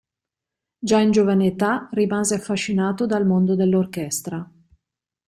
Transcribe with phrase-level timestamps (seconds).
[0.79, 4.51] Già in giovane età rimase affascinato dal mondo dell'orchestra.